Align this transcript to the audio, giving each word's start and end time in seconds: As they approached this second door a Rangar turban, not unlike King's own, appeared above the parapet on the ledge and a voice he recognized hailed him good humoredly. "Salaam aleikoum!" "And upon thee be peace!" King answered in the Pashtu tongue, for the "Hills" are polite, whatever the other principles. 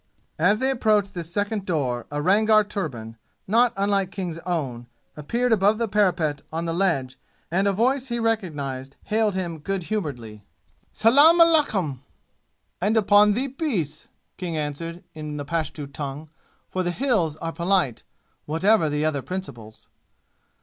As 0.39 0.57
they 0.57 0.71
approached 0.71 1.13
this 1.13 1.31
second 1.31 1.63
door 1.63 2.07
a 2.09 2.23
Rangar 2.23 2.63
turban, 2.63 3.17
not 3.47 3.71
unlike 3.77 4.09
King's 4.09 4.39
own, 4.47 4.87
appeared 5.15 5.51
above 5.51 5.77
the 5.77 5.87
parapet 5.87 6.41
on 6.51 6.65
the 6.65 6.73
ledge 6.73 7.19
and 7.51 7.67
a 7.67 7.71
voice 7.71 8.07
he 8.07 8.17
recognized 8.17 8.95
hailed 9.03 9.35
him 9.35 9.59
good 9.59 9.83
humoredly. 9.83 10.43
"Salaam 10.91 11.39
aleikoum!" 11.39 11.99
"And 12.81 12.97
upon 12.97 13.33
thee 13.33 13.45
be 13.45 13.53
peace!" 13.53 14.07
King 14.37 14.57
answered 14.57 15.03
in 15.13 15.37
the 15.37 15.45
Pashtu 15.45 15.85
tongue, 15.85 16.31
for 16.67 16.81
the 16.81 16.89
"Hills" 16.89 17.35
are 17.35 17.53
polite, 17.53 18.01
whatever 18.47 18.89
the 18.89 19.05
other 19.05 19.21
principles. 19.21 19.85